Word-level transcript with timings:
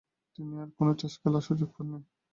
তিনি 0.35 0.53
আর 0.63 0.69
কোন 0.77 0.87
টেস্ট 0.99 1.17
খেলার 1.21 1.43
সুযোগ 1.47 1.69
পাননি। 1.75 1.99